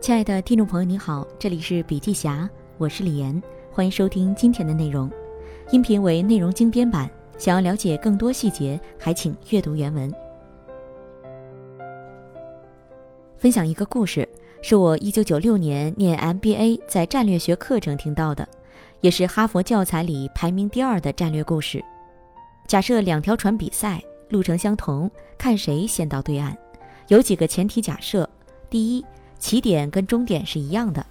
[0.00, 3.40] 亲爱的听众朋友，你好，这里是笔记侠，我是李岩，
[3.70, 5.10] 欢迎收听今天的内容。
[5.72, 10.10] 音频为内容精编版，想要了解更多细节，还请阅读原文。
[13.36, 14.26] 分享一个故事，
[14.62, 18.48] 是我一九九六年念 MBA 在战略学课程听到的，
[19.02, 21.84] 也是哈佛教材里排名第二的战略故事。
[22.66, 26.56] 假设两条船比赛，路程相同，看谁先到对岸。
[27.08, 28.26] 有几个前提假设：
[28.70, 29.04] 第一，
[29.40, 31.04] 起点跟终点是一样的。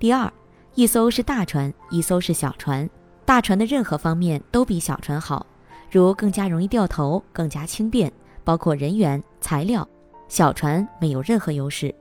[0.00, 0.32] 第二，
[0.74, 2.88] 一艘是大船，一艘是小船。
[3.24, 5.46] 大船的任何方面都比小船好，
[5.90, 8.12] 如更加容易掉头，更加轻便，
[8.42, 9.86] 包括人员、材料。
[10.28, 11.94] 小船没有任何优势。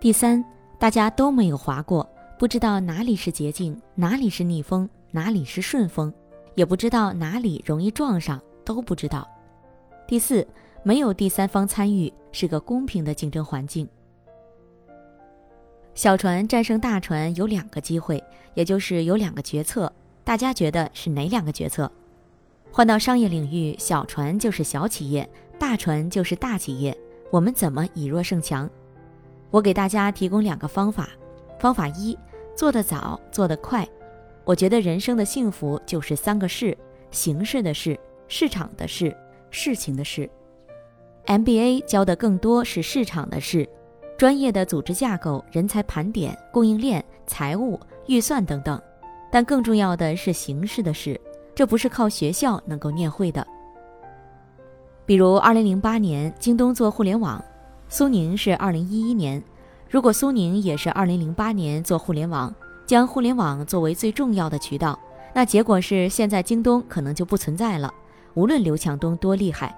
[0.00, 0.42] 第三，
[0.78, 6.12] 大家都没有划过，不知道哪里是捷径，哪里是逆风，哪里是顺风，
[6.54, 9.28] 也不知道哪里容易撞上，都不知道。
[10.06, 10.46] 第四，
[10.82, 13.88] 没有第三方参与，是个公平的竞争环境。
[15.94, 18.22] 小船战胜大船有两个机会，
[18.54, 19.92] 也就是有两个决策。
[20.24, 21.90] 大家觉得是哪两个决策？
[22.70, 26.96] 换到商业领域，小船就是小企业，大船就是大企业。
[27.30, 28.70] 我们怎么以弱胜强？
[29.50, 31.08] 我给大家提供两个方法。
[31.58, 32.16] 方法一：
[32.56, 33.86] 做得早，做得快。
[34.44, 36.76] 我觉得人生的幸福就是三个事：
[37.10, 39.14] 形式的事、市场的事、
[39.50, 40.30] 事情的事。
[41.26, 43.68] MBA 教的更多是市场的事。
[44.20, 48.78] 专业的组织架构、人才盘点、供应链、财务、预算等等，
[49.32, 51.18] 但更重要的是形式的事，
[51.54, 53.46] 这不是靠学校能够念会的。
[55.06, 57.42] 比如，二零零八年京东做互联网，
[57.88, 59.42] 苏宁是二零一一年。
[59.88, 62.54] 如果苏宁也是二零零八年做互联网，
[62.84, 65.00] 将互联网作为最重要的渠道，
[65.32, 67.90] 那结果是现在京东可能就不存在了。
[68.34, 69.74] 无论刘强东多厉害，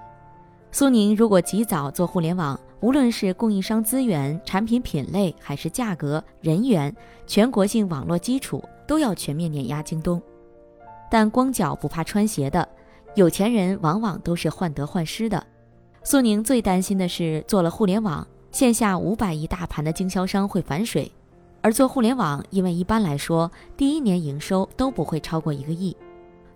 [0.69, 2.59] 苏宁如果及早做互联网。
[2.83, 6.93] 无论是供应商资源、产品品类，还是价格、人员、
[7.25, 10.21] 全国性网络基础，都要全面碾压京东。
[11.09, 12.67] 但光脚不怕穿鞋的，
[13.15, 15.41] 有钱人往往都是患得患失的。
[16.03, 21.09] 苏宁最担心的是，做了互联网，线下五百亿大盘的经销商会反水。
[21.61, 25.95] 而做互联网，因为一般来说，第一年营收都不会超过一个亿，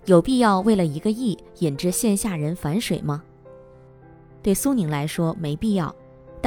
[0.04, 3.24] 有必要为了一个亿引致线下人反水吗？
[4.44, 5.96] 对苏宁来说，没必要。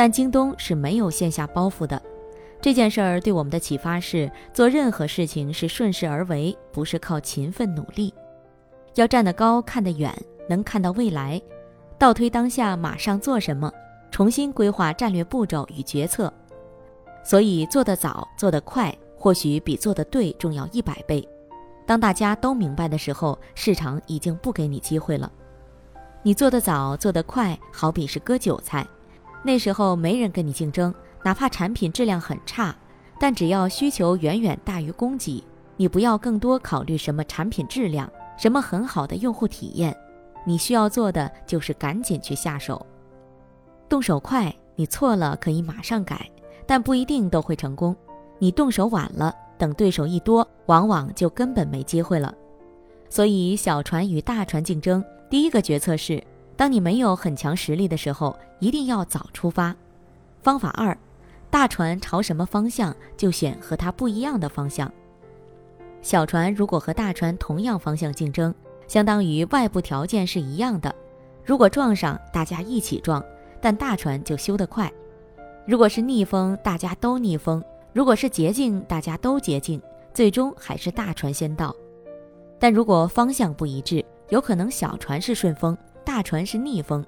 [0.00, 2.00] 但京东是没有线下包袱的，
[2.58, 8.14] 这件事儿对我们的启发是：做任何事情是顺势而为，不是靠勤奋努力。
[8.94, 10.10] 要站得高，看得远，
[10.48, 11.38] 能看到未来，
[11.98, 13.70] 倒推当下，马上做什么，
[14.10, 16.32] 重新规划战略步骤与决策。
[17.22, 21.22] 所以做得早，做得快，或许比做得对重要一百倍。
[21.86, 25.30] 当大家都明白的时候，市场已经不给你机会了。
[26.22, 28.86] 你做得早，做得快，好比是割韭菜。
[29.42, 32.74] 那时候没人跟你竞争，哪怕产品质量很差，
[33.18, 35.42] 但只要需求远远大于供给，
[35.76, 39.96] 你不要更多考虑什么产品质量，什么很好的用户体验，
[40.44, 42.84] 你需要做的就是赶紧去下手，
[43.88, 46.30] 动手快，你错了可以马上改，
[46.66, 47.96] 但不一定都会成功。
[48.38, 52.34] 你动手晚了，等对手一多，往往就根本没机会了。
[53.08, 56.22] 所以小船与大船竞争，第一个决策是。
[56.60, 59.74] 当你没有很强实力的时候，一定要早出发。
[60.42, 60.94] 方法二，
[61.48, 64.92] 大船朝什么方向，就选和它不一样的方向。
[66.02, 68.54] 小船如果和大船同样方向竞争，
[68.86, 70.94] 相当于外部条件是一样的。
[71.46, 73.24] 如果撞上，大家一起撞，
[73.58, 74.92] 但大船就修得快。
[75.66, 77.62] 如果是逆风，大家都逆风；
[77.94, 79.80] 如果是捷径，大家都捷径，
[80.12, 81.74] 最终还是大船先到。
[82.58, 85.74] 但如果方向不一致，有可能小船是顺风。
[86.04, 87.04] 大船是逆风，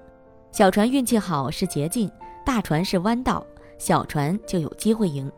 [0.51, 2.11] 小船运气好是捷径，
[2.45, 3.45] 大船是弯道，
[3.79, 5.31] 小船就有机会赢。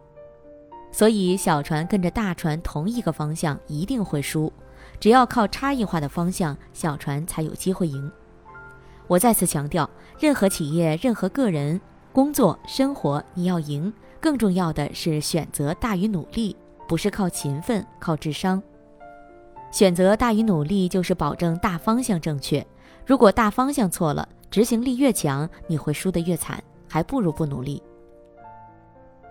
[0.92, 4.52] 所以小船跟着大船同一个方向一定会输，
[5.00, 8.10] 只要靠差异化的方向，小船才有机会赢。
[9.06, 9.88] 我再次强调，
[10.18, 11.80] 任何企业、任何个人、
[12.12, 16.56] 工作、生活，你要赢，更重要的是选择大于努力，
[16.86, 18.62] 不是靠勤奋、靠智商。
[19.70, 22.64] 选择大于努力，就是保证大方向正确。
[23.06, 27.82] 如果大方向错了，执行力越强，你会输得越惨，还不如不努力。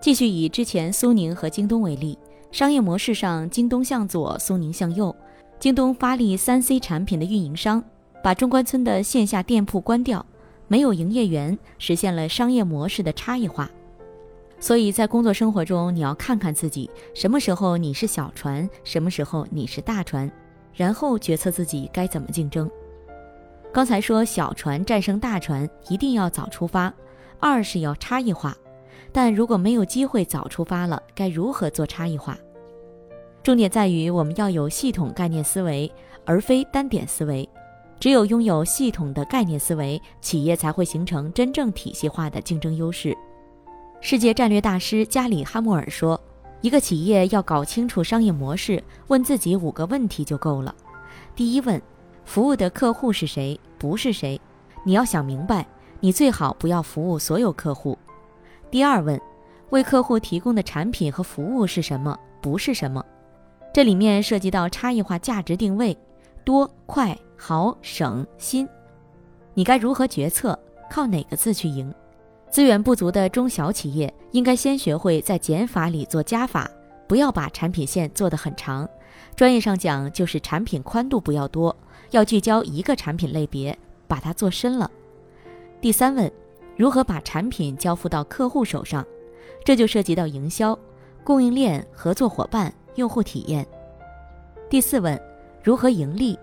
[0.00, 2.18] 继续以之前苏宁和京东为例，
[2.52, 5.14] 商业模式上，京东向左，苏宁向右。
[5.58, 7.82] 京东发力三 C 产品的运营商，
[8.22, 10.24] 把中关村的线下店铺关掉，
[10.68, 13.70] 没有营业员，实现了商业模式的差异化。
[14.60, 20.30] 所以在工作生活中，你要看看自己什么时候你是小船，什么时候你是大船，
[20.74, 22.70] 然后决策自己该怎么竞争。
[23.74, 26.92] 刚才说小船战胜大船，一定要早出发；
[27.40, 28.56] 二是要差异化，
[29.10, 32.38] 但如果没有机会早出发了，该如何做差异化？
[33.42, 35.90] 重点在于我们要有系统概念思维，
[36.24, 37.48] 而非单点思维。
[37.98, 43.12] 只有拥有系统的概念思维，企业才会形成真正体系化的竞争优势。
[44.00, 46.20] 世界战略大师加里·哈默尔说
[46.62, 50.72] ：“一个企业要搞清楚商业模式，问自己五个问题就够了。
[51.34, 51.82] 第一问，
[52.24, 53.58] 服务的客户是谁？
[53.78, 54.40] 不是谁？
[54.84, 55.66] 你要想明白，
[56.00, 57.96] 你最好不要服务所有客户。
[58.70, 59.20] 第二问，
[59.70, 62.18] 为客户提供的产品和服务是什么？
[62.40, 63.04] 不是什么？
[63.72, 65.96] 这里面涉及到差异化价值定位，
[66.44, 68.68] 多、快、好、省、新，
[69.52, 70.58] 你该如何决策？
[70.90, 71.92] 靠哪个字去赢？
[72.50, 76.70] 资源不足的中小企业应该先学会在减法里做加法，
[77.08, 78.88] 不要把产品线做得很长。
[79.34, 81.74] 专业上讲，就是产品宽度不要多，
[82.14, 83.76] 要聚焦一个产品类别，
[84.06, 84.88] 把它做深了。
[85.80, 86.30] 第三问。
[86.76, 89.06] 如何把产品交付到客户手上？
[89.64, 90.76] 这就涉及到营销、
[91.22, 93.64] 供应链、合作伙伴、用户体验。
[94.68, 95.16] 第四问，
[95.62, 96.36] 如何盈利？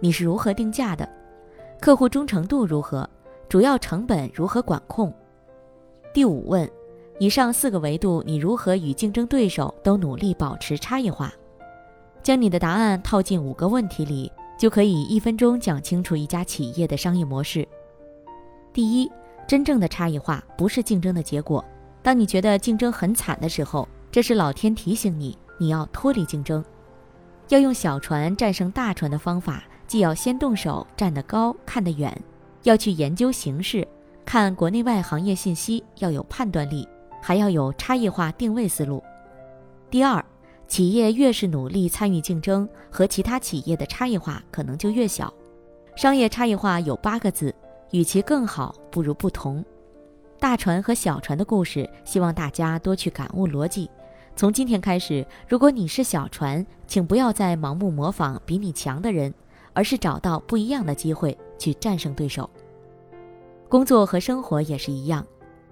[0.00, 1.08] 你是如何定价的？
[1.80, 3.08] 客户忠诚度如何？
[3.48, 5.14] 主要成本如何管控？
[6.12, 6.68] 第五问，
[7.20, 11.32] 以上四个维度，你如何与竞争对手都努力保持差异化？
[12.24, 17.66] 将你的答案套进五个问题里，就可以一分钟讲清楚一家企业的商业模式。
[18.72, 19.10] 第一。
[19.46, 21.64] 真正的差异化不是竞争的结果。
[22.02, 26.64] 当你觉得竞争很惨的时候，这是老天提醒你，你要脱离竞争，
[27.48, 32.20] 要用小船战胜大船的方法，既要先动手，站得高，看得远，
[32.64, 33.86] 要去研究形势，
[34.24, 36.88] 看国内外行业信息，要有判断力，
[37.22, 39.00] 还要有差异化定位思路。
[39.88, 40.24] 第二，
[40.68, 45.32] 企业越是努力参与竞争，和其他企业的差异化可能就越小。
[45.94, 47.54] 商业差异化有八个字。
[47.92, 49.64] 与其更好，不如不同。
[50.40, 53.88] 大船和小船的故事，希望大家多去感悟逻辑。
[54.34, 59.32] 从今天开始，如果你是小船，请不要再盲目模仿比你强的人，
[59.72, 62.50] 而是找到不一样的机会去战胜对手。
[63.68, 65.24] 工作和生活也是一样，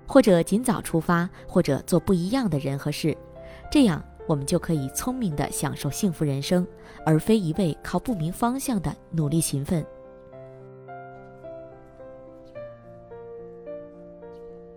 [0.07, 3.15] 或者尽早出发，或者做不一样的人和事，
[3.73, 6.67] 这样我们就可以聪明地享受幸福人生，
[7.05, 9.85] 而非一味靠不明方向的努力勤奋。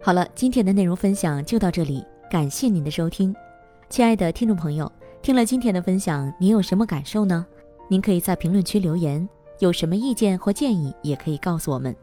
[0.01, 3.35] 好了，今天的内容分享就到这里，感谢您的收听，
[3.89, 4.89] 亲爱的听众朋友，
[5.21, 7.45] 听了今天的分享，您有什么感受呢？
[7.89, 9.27] 您可以在评论区留言，
[9.59, 11.95] 有什么意见或建议也可以告诉我们。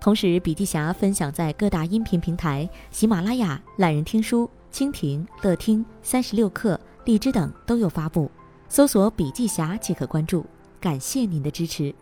[0.00, 8.30] 同时，笔记侠分享在各大音频平台，喜马拉雅、懒人听书、蜻蜓、乐听、三十六课、荔枝等都有发布，
[8.68, 10.44] 搜索“笔记侠”即可关注。
[10.80, 11.94] 感谢您的支持。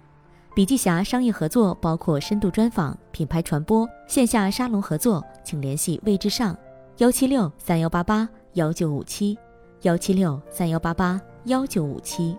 [0.54, 6.56] 笔记侠商业合作包括深度专访、品牌传播、线下沙龙合作，请联系魏志尚，
[6.98, 9.38] 幺七六三幺八八幺九五七，
[9.82, 12.36] 幺七六三幺八八幺九五七。